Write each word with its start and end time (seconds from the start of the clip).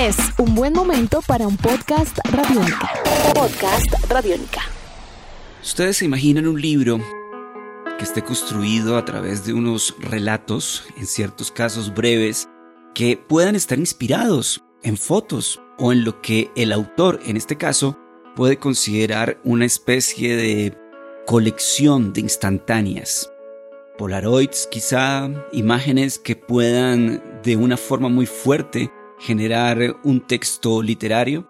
Es 0.00 0.16
un 0.38 0.54
buen 0.54 0.72
momento 0.72 1.20
para 1.26 1.46
un 1.46 1.58
podcast 1.58 2.16
radiónica. 2.32 2.90
Podcast 3.34 3.92
radiónica. 4.08 4.62
Ustedes 5.62 5.98
se 5.98 6.06
imaginan 6.06 6.48
un 6.48 6.58
libro 6.58 7.00
que 7.98 8.04
esté 8.04 8.24
construido 8.24 8.96
a 8.96 9.04
través 9.04 9.44
de 9.44 9.52
unos 9.52 9.94
relatos, 9.98 10.84
en 10.96 11.06
ciertos 11.06 11.50
casos 11.50 11.92
breves, 11.92 12.48
que 12.94 13.18
puedan 13.18 13.54
estar 13.54 13.78
inspirados 13.78 14.64
en 14.82 14.96
fotos 14.96 15.60
o 15.76 15.92
en 15.92 16.02
lo 16.02 16.22
que 16.22 16.50
el 16.56 16.72
autor, 16.72 17.20
en 17.26 17.36
este 17.36 17.58
caso, 17.58 17.98
puede 18.36 18.56
considerar 18.56 19.38
una 19.44 19.66
especie 19.66 20.34
de 20.34 20.78
colección 21.26 22.14
de 22.14 22.22
instantáneas. 22.22 23.30
Polaroids 23.98 24.66
quizá, 24.70 25.28
imágenes 25.52 26.18
que 26.18 26.36
puedan 26.36 27.22
de 27.42 27.56
una 27.56 27.76
forma 27.76 28.08
muy 28.08 28.24
fuerte 28.24 28.90
generar 29.20 30.00
un 30.02 30.20
texto 30.20 30.82
literario. 30.82 31.48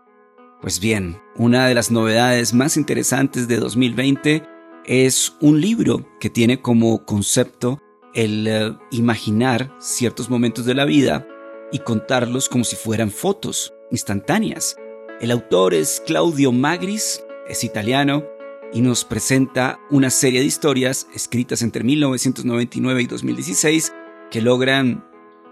Pues 0.60 0.80
bien, 0.80 1.20
una 1.36 1.66
de 1.66 1.74
las 1.74 1.90
novedades 1.90 2.52
más 2.52 2.76
interesantes 2.76 3.48
de 3.48 3.56
2020 3.56 4.42
es 4.84 5.34
un 5.40 5.60
libro 5.60 6.06
que 6.18 6.28
tiene 6.28 6.60
como 6.60 7.04
concepto 7.06 7.80
el 8.12 8.46
eh, 8.46 8.76
imaginar 8.90 9.74
ciertos 9.78 10.28
momentos 10.28 10.66
de 10.66 10.74
la 10.74 10.84
vida 10.84 11.26
y 11.72 11.78
contarlos 11.78 12.48
como 12.48 12.64
si 12.64 12.76
fueran 12.76 13.10
fotos 13.10 13.72
instantáneas. 13.90 14.76
El 15.20 15.30
autor 15.30 15.74
es 15.74 16.02
Claudio 16.06 16.50
Magris, 16.50 17.24
es 17.48 17.62
italiano 17.62 18.24
y 18.72 18.80
nos 18.80 19.04
presenta 19.04 19.78
una 19.90 20.10
serie 20.10 20.40
de 20.40 20.46
historias 20.46 21.06
escritas 21.14 21.62
entre 21.62 21.84
1999 21.84 23.02
y 23.02 23.06
2016 23.06 23.92
que 24.30 24.40
logran 24.40 25.04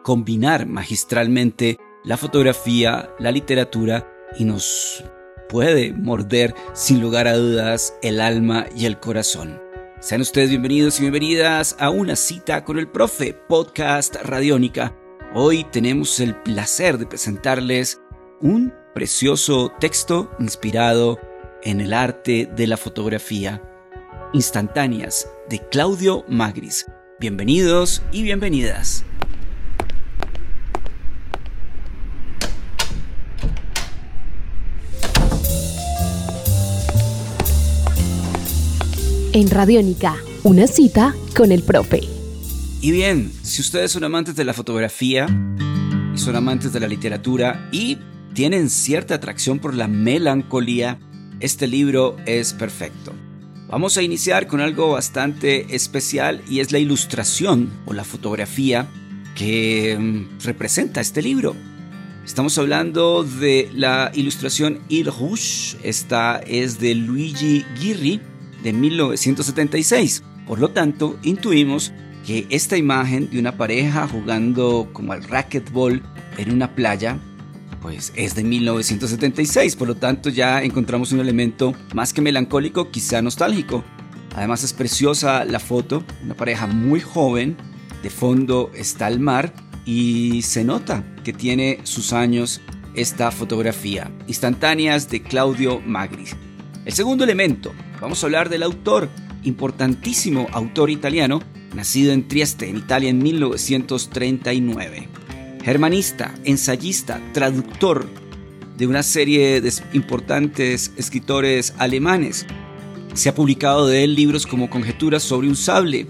combinar 0.03 0.67
magistralmente 0.67 1.79
la 2.09 2.17
fotografía, 2.17 3.11
la 3.19 3.31
literatura 3.31 4.11
y 4.39 4.45
nos 4.47 5.05
puede 5.47 5.93
morder 5.93 6.55
sin 6.73 7.03
lugar 7.03 7.29
a 7.29 7.37
dudas 7.37 7.95
el 8.03 8.23
alma 8.23 8.67
y 8.75 8.87
el 8.87 8.99
corazón. 8.99 9.61
Sean 10.01 10.23
ustedes 10.23 10.49
bienvenidos 10.49 10.99
y 10.99 11.03
bienvenidas 11.03 11.77
a 11.79 11.91
una 11.91 12.17
cita 12.17 12.65
con 12.65 12.79
el 12.79 12.89
profe 12.89 13.35
podcast 13.35 14.17
Radiónica. 14.23 14.97
Hoy 15.35 15.65
tenemos 15.65 16.19
el 16.21 16.35
placer 16.35 16.97
de 16.97 17.05
presentarles 17.05 18.01
un 18.41 18.73
precioso 18.95 19.71
texto 19.79 20.31
inspirado 20.39 21.21
en 21.63 21.83
el 21.83 21.93
arte 21.93 22.49
de 22.57 22.67
la 22.69 22.79
fotografía. 22.79 23.63
Instantáneas 24.33 25.31
de 25.51 25.59
Claudio 25.69 26.25
Magris. 26.27 26.87
Bienvenidos 27.21 28.01
y 28.13 28.23
bienvenidas. 28.23 29.05
En 39.35 39.51
Radiónica, 39.51 40.17
una 40.43 40.67
cita 40.67 41.15
con 41.37 41.53
el 41.53 41.63
profe. 41.63 42.01
Y 42.81 42.91
bien, 42.93 43.31
si 43.43 43.61
ustedes 43.61 43.93
son 43.93 44.05
amantes 44.05 44.37
de 44.37 44.45
la 44.45 44.55
fotografía 44.55 45.27
y 46.15 46.19
son 46.19 46.35
amantes 46.35 46.73
de 46.73 46.81
la 46.81 46.89
literatura 46.89 47.69
y 47.71 47.99
tienen 48.33 48.71
cierta 48.71 49.17
atracción 49.17 49.59
por 49.59 49.75
la 49.75 49.87
melancolía, 49.87 50.99
este 51.41 51.67
libro 51.67 52.17
es 52.25 52.55
perfecto. 52.55 53.13
Vamos 53.69 53.99
a 53.99 54.03
iniciar 54.03 54.47
con 54.47 54.63
algo 54.63 54.93
bastante 54.93 55.75
especial 55.77 56.43
y 56.49 56.61
es 56.61 56.73
la 56.73 56.79
ilustración 56.79 57.71
o 57.85 57.93
la 57.93 58.05
fotografía 58.05 58.89
que 59.35 59.95
mm, 59.99 60.43
representa 60.43 61.03
este 61.03 61.21
libro. 61.21 61.55
Estamos 62.25 62.57
hablando 62.57 63.25
de 63.25 63.71
la 63.75 64.11
ilustración 64.15 64.81
Il 64.89 65.07
Rouge, 65.07 65.77
esta 65.83 66.39
es 66.39 66.81
de 66.81 66.95
Luigi 66.95 67.67
Ghirri 67.79 68.23
de 68.63 68.73
1976. 68.73 70.23
Por 70.47 70.61
lo 70.61 70.71
tanto, 70.71 71.19
intuimos 71.23 71.93
que 72.27 72.47
esta 72.51 72.77
imagen 72.77 73.31
de 73.31 73.39
una 73.39 73.57
pareja 73.57 74.07
jugando 74.07 74.89
como 74.93 75.13
al 75.13 75.23
racquetball 75.23 76.03
en 76.37 76.53
una 76.53 76.75
playa, 76.75 77.19
pues 77.81 78.13
es 78.17 78.35
de 78.35 78.45
1976. 78.45 79.77
Por 79.77 79.89
lo 79.89 79.95
tanto, 79.95 80.29
ya 80.29 80.63
encontramos 80.63 81.13
un 81.13 81.21
elemento 81.21 81.75
más 81.95 82.13
que 82.13 82.21
melancólico, 82.21 82.91
quizá 82.91 83.23
nostálgico. 83.23 83.85
Además 84.35 84.63
es 84.63 84.73
preciosa 84.73 85.45
la 85.45 85.59
foto, 85.59 86.05
una 86.23 86.35
pareja 86.35 86.67
muy 86.67 87.01
joven, 87.01 87.57
de 88.03 88.11
fondo 88.11 88.71
está 88.75 89.09
el 89.09 89.21
mar 89.21 89.53
y 89.85 90.43
se 90.43 90.65
nota 90.65 91.03
que 91.25 91.33
tiene 91.33 91.81
sus 91.85 92.13
años 92.13 92.61
esta 92.95 93.31
fotografía. 93.31 94.11
Instantáneas 94.27 95.09
de 95.09 95.23
Claudio 95.23 95.81
Magri. 95.81 96.27
El 96.89 96.95
segundo 96.95 97.23
elemento, 97.23 97.75
vamos 98.01 98.23
a 98.23 98.27
hablar 98.29 98.49
del 98.49 98.63
autor, 98.63 99.11
importantísimo 99.43 100.47
autor 100.53 100.89
italiano, 100.89 101.43
nacido 101.75 102.15
en 102.15 102.27
Trieste, 102.27 102.67
en 102.67 102.79
Italia 102.79 103.11
en 103.11 103.19
1939. 103.19 105.07
Germanista, 105.63 106.35
ensayista, 106.45 107.21
traductor 107.35 108.09
de 108.79 108.87
una 108.87 109.03
serie 109.03 109.61
de 109.61 109.71
importantes 109.93 110.91
escritores 110.97 111.75
alemanes. 111.77 112.47
Se 113.13 113.29
ha 113.29 113.35
publicado 113.35 113.87
de 113.87 114.05
él 114.05 114.15
libros 114.15 114.47
como 114.47 114.71
Conjeturas 114.71 115.23
sobre 115.23 115.49
un 115.49 115.57
sable, 115.57 116.07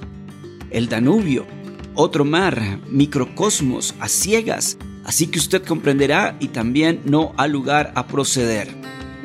El 0.71 0.89
Danubio, 0.89 1.45
Otro 1.95 2.25
mar, 2.25 2.79
Microcosmos, 2.89 3.97
A 3.99 4.07
ciegas, 4.09 4.79
así 5.03 5.27
que 5.27 5.41
usted 5.41 5.65
comprenderá 5.65 6.37
y 6.39 6.47
también 6.47 7.01
no 7.05 7.33
ha 7.37 7.49
lugar 7.49 7.91
a 7.97 8.07
proceder. 8.07 8.79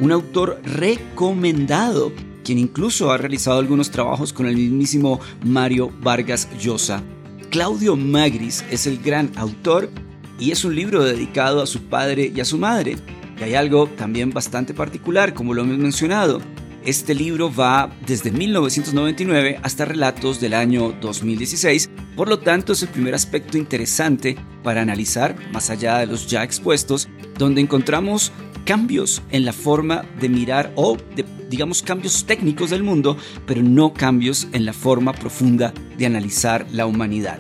Un 0.04 0.12
autor 0.12 0.60
recomendado 0.66 2.12
quien 2.44 2.60
incluso 2.60 3.10
ha 3.10 3.18
realizado 3.18 3.60
algunos 3.60 3.90
trabajos 3.90 4.34
con 4.34 4.48
el 4.48 4.58
mismísimo 4.58 5.22
Mario 5.46 5.94
Vargas 6.02 6.50
Llosa. 6.60 7.02
Claudio 7.50 7.96
Magris 7.96 8.66
es 8.70 8.86
el 8.86 9.02
gran 9.02 9.32
autor 9.38 9.90
y 10.38 10.52
es 10.52 10.66
un 10.66 10.76
libro 10.76 11.06
dedicado 11.06 11.62
a 11.62 11.68
su 11.68 11.84
padre 11.84 12.30
y 12.36 12.42
a 12.42 12.44
su 12.44 12.58
madre. 12.58 12.98
Y 13.40 13.44
hay 13.44 13.56
algo 13.56 13.88
también 13.88 14.32
bastante 14.32 14.74
particular, 14.74 15.34
como 15.34 15.54
lo 15.54 15.62
hemos 15.62 15.78
mencionado. 15.78 16.42
Este 16.84 17.16
libro 17.16 17.50
va 17.50 17.90
desde 18.06 18.30
1999 18.30 19.62
hasta 19.64 19.86
relatos 19.86 20.42
del 20.42 20.54
año 20.54 20.94
2016, 21.00 21.90
por 22.18 22.28
lo 22.28 22.40
tanto 22.40 22.74
es 22.74 22.82
el 22.82 22.90
primer 22.90 23.16
aspecto 23.16 23.58
interesante 23.58 24.36
para 24.64 24.82
analizar, 24.82 25.34
más 25.54 25.70
allá 25.70 26.00
de 26.00 26.08
los 26.08 26.28
ya 26.28 26.44
expuestos, 26.44 27.08
donde 27.38 27.62
encontramos 27.62 28.34
cambios 28.66 29.22
en 29.32 29.46
la 29.46 29.54
forma 29.54 30.04
de 30.20 30.30
mirar 30.30 30.72
o 30.76 30.98
de, 31.16 31.26
digamos 31.50 31.82
cambios 31.84 32.26
técnicos 32.26 32.70
del 32.70 32.84
mundo, 32.84 33.18
pero 33.46 33.62
no 33.62 33.94
cambios 33.94 34.48
en 34.54 34.66
la 34.66 34.74
forma 34.74 35.14
profunda 35.14 35.74
de 35.98 36.06
analizar 36.06 36.66
la 36.72 36.86
humanidad. 36.86 37.40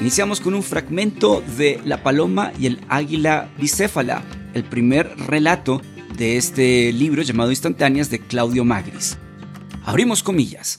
Iniciamos 0.00 0.40
con 0.40 0.54
un 0.54 0.62
fragmento 0.62 1.42
de 1.58 1.80
La 1.84 2.02
paloma 2.02 2.52
y 2.58 2.66
el 2.66 2.80
águila 2.88 3.50
bicéfala, 3.58 4.22
el 4.54 4.64
primer 4.64 5.14
relato 5.26 5.82
de 6.16 6.36
este 6.36 6.92
libro 6.92 7.22
llamado 7.22 7.50
Instantáneas 7.50 8.10
de 8.10 8.18
Claudio 8.20 8.64
Magris. 8.64 9.18
Abrimos 9.84 10.22
comillas. 10.22 10.78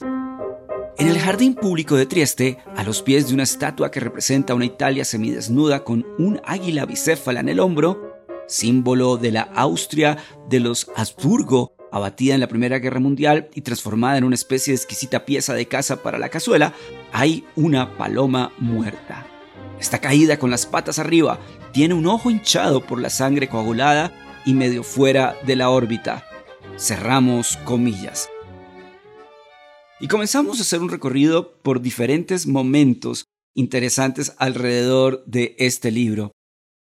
En 0.98 1.08
el 1.08 1.18
jardín 1.18 1.54
público 1.54 1.96
de 1.96 2.06
Trieste, 2.06 2.58
a 2.76 2.84
los 2.84 3.02
pies 3.02 3.28
de 3.28 3.34
una 3.34 3.42
estatua 3.44 3.90
que 3.90 4.00
representa 4.00 4.54
una 4.54 4.66
Italia 4.66 5.04
semidesnuda 5.04 5.84
con 5.84 6.06
un 6.18 6.40
águila 6.44 6.84
bicéfala 6.84 7.40
en 7.40 7.48
el 7.48 7.60
hombro, 7.60 8.11
símbolo 8.46 9.16
de 9.16 9.32
la 9.32 9.42
Austria 9.54 10.18
de 10.48 10.60
los 10.60 10.90
Habsburgo, 10.96 11.74
abatida 11.90 12.34
en 12.34 12.40
la 12.40 12.48
Primera 12.48 12.78
Guerra 12.78 13.00
Mundial 13.00 13.48
y 13.54 13.60
transformada 13.60 14.18
en 14.18 14.24
una 14.24 14.34
especie 14.34 14.72
de 14.72 14.76
exquisita 14.76 15.24
pieza 15.24 15.54
de 15.54 15.66
caza 15.66 16.02
para 16.02 16.18
la 16.18 16.30
cazuela, 16.30 16.74
hay 17.12 17.44
una 17.56 17.96
paloma 17.96 18.52
muerta. 18.58 19.26
Está 19.78 19.98
caída 20.00 20.38
con 20.38 20.50
las 20.50 20.66
patas 20.66 20.98
arriba, 20.98 21.38
tiene 21.72 21.94
un 21.94 22.06
ojo 22.06 22.30
hinchado 22.30 22.86
por 22.86 23.00
la 23.00 23.10
sangre 23.10 23.48
coagulada 23.48 24.12
y 24.44 24.54
medio 24.54 24.82
fuera 24.82 25.36
de 25.46 25.56
la 25.56 25.70
órbita. 25.70 26.24
Cerramos 26.78 27.56
comillas. 27.64 28.28
Y 30.00 30.08
comenzamos 30.08 30.58
a 30.58 30.62
hacer 30.62 30.80
un 30.80 30.88
recorrido 30.88 31.52
por 31.62 31.80
diferentes 31.80 32.46
momentos 32.46 33.26
interesantes 33.54 34.34
alrededor 34.38 35.22
de 35.26 35.54
este 35.58 35.90
libro. 35.90 36.32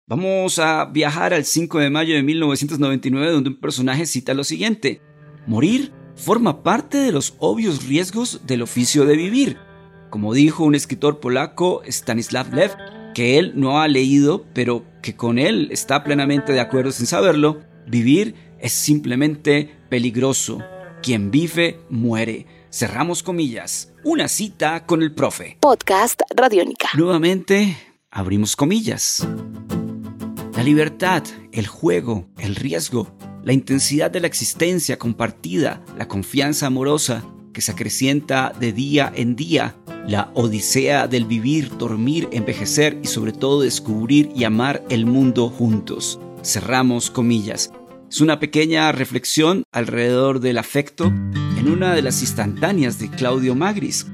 Vamos 0.06 0.58
a 0.58 0.86
viajar 0.86 1.32
al 1.32 1.44
5 1.44 1.78
de 1.78 1.90
mayo 1.90 2.14
de 2.14 2.22
1999 2.22 3.32
donde 3.32 3.50
un 3.50 3.60
personaje 3.60 4.06
cita 4.06 4.34
lo 4.34 4.44
siguiente. 4.44 5.00
Morir 5.46 5.92
forma 6.16 6.62
parte 6.62 6.98
de 6.98 7.12
los 7.12 7.34
obvios 7.38 7.86
riesgos 7.86 8.40
del 8.46 8.62
oficio 8.62 9.04
de 9.04 9.16
vivir. 9.16 9.58
Como 10.10 10.34
dijo 10.34 10.64
un 10.64 10.74
escritor 10.74 11.20
polaco, 11.20 11.82
Stanislav 11.86 12.52
Lev, 12.52 12.72
que 13.14 13.38
él 13.38 13.52
no 13.54 13.80
ha 13.80 13.88
leído, 13.88 14.44
pero 14.52 14.84
que 15.02 15.14
con 15.14 15.38
él 15.38 15.68
está 15.70 16.02
plenamente 16.02 16.52
de 16.52 16.60
acuerdo 16.60 16.90
sin 16.92 17.06
saberlo, 17.06 17.60
vivir 17.86 18.34
es 18.58 18.72
simplemente 18.72 19.76
peligroso. 19.88 20.58
Quien 21.02 21.30
vive, 21.30 21.80
muere. 21.88 22.46
Cerramos 22.70 23.22
comillas. 23.22 23.92
Una 24.04 24.28
cita 24.28 24.86
con 24.86 25.02
el 25.02 25.14
profe. 25.14 25.56
Podcast 25.60 26.20
Radiónica. 26.34 26.88
Nuevamente, 26.94 27.76
abrimos 28.10 28.54
comillas. 28.56 29.26
La 30.60 30.64
libertad, 30.64 31.22
el 31.52 31.66
juego, 31.66 32.28
el 32.36 32.54
riesgo, 32.54 33.16
la 33.42 33.54
intensidad 33.54 34.10
de 34.10 34.20
la 34.20 34.26
existencia 34.26 34.98
compartida, 34.98 35.82
la 35.96 36.06
confianza 36.06 36.66
amorosa 36.66 37.24
que 37.54 37.62
se 37.62 37.72
acrecienta 37.72 38.52
de 38.60 38.74
día 38.74 39.10
en 39.16 39.36
día, 39.36 39.74
la 40.06 40.30
odisea 40.34 41.08
del 41.08 41.24
vivir, 41.24 41.78
dormir, 41.78 42.28
envejecer 42.32 42.98
y 43.02 43.06
sobre 43.06 43.32
todo 43.32 43.62
descubrir 43.62 44.32
y 44.36 44.44
amar 44.44 44.84
el 44.90 45.06
mundo 45.06 45.48
juntos. 45.48 46.20
Cerramos 46.44 47.10
comillas. 47.10 47.72
Es 48.10 48.20
una 48.20 48.38
pequeña 48.38 48.92
reflexión 48.92 49.62
alrededor 49.72 50.40
del 50.40 50.58
afecto 50.58 51.06
en 51.06 51.70
una 51.70 51.94
de 51.94 52.02
las 52.02 52.20
instantáneas 52.20 52.98
de 52.98 53.08
Claudio 53.08 53.54
Magris. 53.54 54.08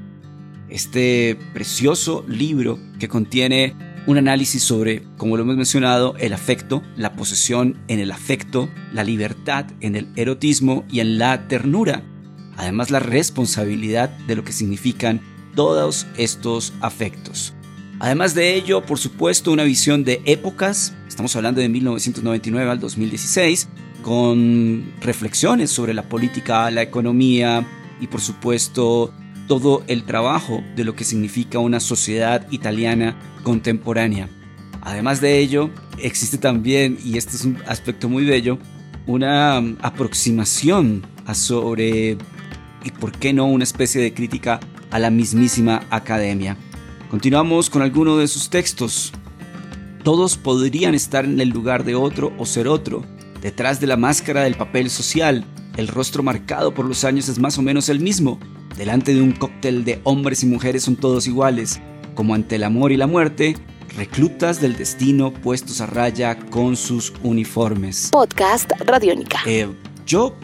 Este 0.69 1.37
precioso 1.53 2.23
libro 2.25 2.79
que 2.99 3.09
contiene 3.09 3.75
un 4.07 4.17
análisis 4.17 4.63
sobre, 4.63 5.03
como 5.17 5.35
lo 5.35 5.43
hemos 5.43 5.57
mencionado, 5.57 6.15
el 6.17 6.31
afecto, 6.31 6.81
la 6.95 7.13
posesión 7.13 7.77
en 7.89 7.99
el 7.99 8.11
afecto, 8.11 8.69
la 8.93 9.03
libertad 9.03 9.65
en 9.81 9.97
el 9.97 10.07
erotismo 10.15 10.85
y 10.89 11.01
en 11.01 11.19
la 11.19 11.47
ternura. 11.49 12.03
Además, 12.55 12.89
la 12.89 12.99
responsabilidad 12.99 14.09
de 14.09 14.37
lo 14.37 14.45
que 14.45 14.53
significan 14.53 15.21
todos 15.55 16.07
estos 16.17 16.73
afectos. 16.79 17.53
Además 17.99 18.33
de 18.33 18.55
ello, 18.55 18.85
por 18.85 18.97
supuesto, 18.97 19.51
una 19.51 19.63
visión 19.63 20.05
de 20.05 20.21
épocas, 20.25 20.95
estamos 21.07 21.35
hablando 21.35 21.59
de 21.59 21.67
1999 21.67 22.71
al 22.71 22.79
2016, 22.79 23.67
con 24.03 24.93
reflexiones 25.01 25.69
sobre 25.69 25.93
la 25.93 26.07
política, 26.07 26.71
la 26.71 26.81
economía 26.81 27.67
y 27.99 28.07
por 28.07 28.21
supuesto 28.21 29.11
todo 29.47 29.83
el 29.87 30.03
trabajo 30.03 30.63
de 30.75 30.83
lo 30.83 30.95
que 30.95 31.03
significa 31.03 31.59
una 31.59 31.79
sociedad 31.79 32.45
italiana 32.51 33.17
contemporánea. 33.43 34.29
Además 34.81 35.21
de 35.21 35.39
ello, 35.39 35.69
existe 35.97 36.37
también, 36.37 36.97
y 37.03 37.17
este 37.17 37.35
es 37.35 37.45
un 37.45 37.57
aspecto 37.67 38.09
muy 38.09 38.25
bello, 38.25 38.59
una 39.05 39.57
aproximación 39.81 41.05
a 41.25 41.33
sobre, 41.33 42.17
y 42.83 42.91
por 42.99 43.11
qué 43.13 43.33
no, 43.33 43.47
una 43.47 43.63
especie 43.63 44.01
de 44.01 44.13
crítica 44.13 44.59
a 44.91 44.99
la 44.99 45.09
mismísima 45.09 45.83
academia. 45.89 46.57
Continuamos 47.09 47.69
con 47.69 47.81
alguno 47.81 48.17
de 48.17 48.27
sus 48.27 48.49
textos. 48.49 49.13
Todos 50.03 50.37
podrían 50.37 50.93
estar 50.93 51.25
en 51.25 51.39
el 51.39 51.49
lugar 51.49 51.83
de 51.83 51.95
otro 51.95 52.33
o 52.37 52.45
ser 52.45 52.67
otro. 52.67 53.03
Detrás 53.41 53.79
de 53.79 53.87
la 53.87 53.97
máscara 53.97 54.43
del 54.43 54.55
papel 54.55 54.89
social, 54.89 55.45
el 55.77 55.87
rostro 55.87 56.23
marcado 56.23 56.73
por 56.73 56.85
los 56.85 57.03
años 57.03 57.29
es 57.29 57.39
más 57.39 57.57
o 57.57 57.61
menos 57.61 57.87
el 57.87 57.99
mismo. 57.99 58.39
Delante 58.75 59.13
de 59.13 59.21
un 59.21 59.31
cóctel 59.31 59.85
de 59.85 60.01
hombres 60.03 60.43
y 60.43 60.47
mujeres 60.47 60.83
son 60.83 60.95
todos 60.95 61.27
iguales. 61.27 61.79
Como 62.15 62.33
ante 62.33 62.55
el 62.55 62.63
amor 62.63 62.91
y 62.91 62.97
la 62.97 63.07
muerte, 63.07 63.55
reclutas 63.95 64.59
del 64.59 64.75
destino 64.75 65.31
puestos 65.31 65.79
a 65.79 65.85
raya 65.85 66.37
con 66.49 66.75
sus 66.75 67.13
uniformes. 67.23 68.09
Podcast 68.11 68.71
Radiónica. 68.85 69.39
Eh, 69.45 69.69
yo 70.05 70.35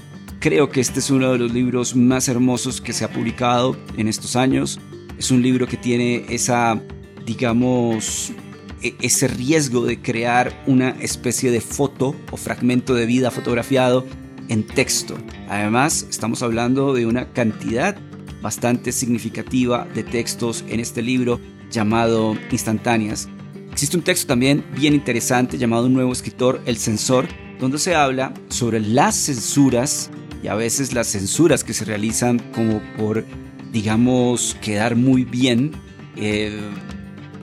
Creo 0.43 0.69
que 0.69 0.81
este 0.81 0.99
es 0.99 1.09
uno 1.09 1.31
de 1.31 1.37
los 1.37 1.53
libros 1.53 1.95
más 1.95 2.27
hermosos 2.27 2.81
que 2.81 2.91
se 2.91 3.05
ha 3.05 3.09
publicado 3.09 3.77
en 3.95 4.09
estos 4.09 4.35
años. 4.35 4.77
Es 5.17 5.31
un 5.31 5.41
libro 5.41 5.67
que 5.67 5.77
tiene 5.77 6.25
esa, 6.27 6.81
digamos, 7.25 8.33
e, 8.81 8.93
ese 9.01 9.29
riesgo 9.29 9.85
de 9.85 10.01
crear 10.01 10.51
una 10.67 10.89
especie 10.99 11.49
de 11.49 11.61
foto 11.61 12.13
o 12.29 12.35
fragmento 12.35 12.93
de 12.93 13.05
vida 13.05 13.31
fotografiado 13.31 14.05
en 14.49 14.65
texto. 14.65 15.17
Además, 15.49 16.07
estamos 16.09 16.41
hablando 16.43 16.93
de 16.93 17.05
una 17.05 17.31
cantidad 17.33 17.95
bastante 18.41 18.91
significativa 18.91 19.87
de 19.95 20.03
textos 20.03 20.63
en 20.67 20.79
este 20.79 21.01
libro 21.01 21.39
llamado 21.71 22.35
Instantáneas. 22.51 23.29
Existe 23.71 23.97
un 23.97 24.03
texto 24.03 24.27
también 24.27 24.63
bien 24.75 24.93
interesante 24.93 25.57
llamado 25.57 25.87
Un 25.87 25.93
nuevo 25.93 26.11
escritor, 26.11 26.61
El 26.65 26.77
censor, 26.77 27.27
donde 27.59 27.79
se 27.79 27.95
habla 27.95 28.33
sobre 28.49 28.79
las 28.79 29.15
censuras 29.15 30.11
y 30.43 30.47
a 30.47 30.55
veces 30.55 30.93
las 30.93 31.07
censuras 31.07 31.63
que 31.63 31.73
se 31.73 31.85
realizan 31.85 32.37
como 32.53 32.81
por, 32.97 33.25
digamos, 33.71 34.57
quedar 34.61 34.95
muy 34.95 35.23
bien 35.23 35.71
eh, 36.15 36.59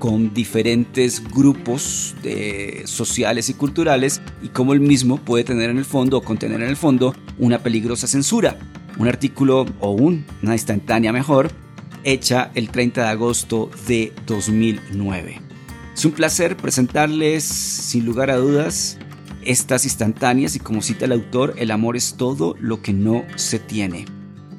con 0.00 0.34
diferentes 0.34 1.22
grupos 1.22 2.16
de, 2.24 2.82
sociales 2.86 3.48
y 3.48 3.54
culturales 3.54 4.20
y 4.42 4.48
cómo 4.48 4.72
el 4.72 4.80
mismo 4.80 5.18
puede 5.18 5.44
tener 5.44 5.70
en 5.70 5.78
el 5.78 5.84
fondo 5.84 6.18
o 6.18 6.22
contener 6.22 6.60
en 6.62 6.68
el 6.68 6.76
fondo 6.76 7.14
una 7.38 7.60
peligrosa 7.60 8.08
censura. 8.08 8.58
Un 8.98 9.06
artículo 9.06 9.66
o 9.78 9.92
una 9.92 10.52
instantánea 10.52 11.12
mejor 11.12 11.52
hecha 12.02 12.50
el 12.54 12.70
30 12.70 13.02
de 13.02 13.08
agosto 13.08 13.70
de 13.86 14.12
2009. 14.26 15.40
Es 15.94 16.04
un 16.04 16.12
placer 16.12 16.56
presentarles 16.56 17.44
sin 17.44 18.04
lugar 18.04 18.30
a 18.30 18.36
dudas 18.36 18.98
estas 19.42 19.84
instantáneas 19.84 20.56
y 20.56 20.60
como 20.60 20.82
cita 20.82 21.04
el 21.04 21.12
autor, 21.12 21.54
el 21.58 21.70
amor 21.70 21.96
es 21.96 22.14
todo 22.16 22.56
lo 22.58 22.82
que 22.82 22.92
no 22.92 23.24
se 23.36 23.58
tiene. 23.58 24.06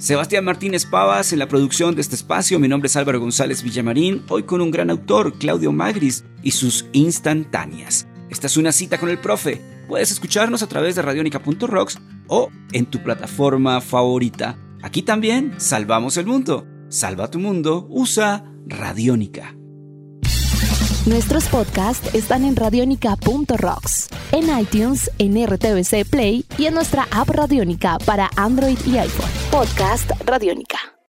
Sebastián 0.01 0.43
Martínez 0.43 0.87
Pavas 0.87 1.31
en 1.31 1.37
la 1.37 1.47
producción 1.47 1.93
de 1.93 2.01
este 2.01 2.15
espacio, 2.15 2.57
mi 2.57 2.67
nombre 2.67 2.87
es 2.87 2.95
Álvaro 2.95 3.19
González 3.19 3.61
Villamarín, 3.61 4.23
hoy 4.29 4.41
con 4.41 4.59
un 4.59 4.71
gran 4.71 4.89
autor, 4.89 5.37
Claudio 5.37 5.71
Magris, 5.71 6.25
y 6.41 6.49
sus 6.51 6.87
instantáneas. 6.91 8.07
Esta 8.31 8.47
es 8.47 8.57
una 8.57 8.71
cita 8.71 8.97
con 8.97 9.09
el 9.09 9.19
profe. 9.19 9.61
Puedes 9.87 10.09
escucharnos 10.09 10.63
a 10.63 10.67
través 10.67 10.95
de 10.95 11.03
radionica.rocks 11.03 11.99
o 12.27 12.49
en 12.71 12.87
tu 12.87 13.03
plataforma 13.03 13.79
favorita. 13.79 14.57
Aquí 14.81 15.03
también 15.03 15.53
salvamos 15.57 16.17
el 16.17 16.25
mundo. 16.25 16.65
Salva 16.89 17.29
tu 17.29 17.37
mundo, 17.37 17.85
usa 17.87 18.43
Radiónica. 18.65 19.55
Nuestros 21.05 21.45
podcasts 21.45 22.15
están 22.15 22.43
en 22.45 22.55
radionica.rocks, 22.55 24.09
en 24.31 24.59
iTunes, 24.59 25.11
en 25.19 25.45
RTVC 25.45 26.09
Play 26.09 26.43
y 26.57 26.65
en 26.65 26.73
nuestra 26.73 27.07
app 27.11 27.29
Radionica 27.29 27.99
para 27.99 28.31
Android 28.35 28.79
y 28.87 28.97
iPhone. 28.97 29.40
Podcast 29.51 30.15
Radionica. 30.23 31.00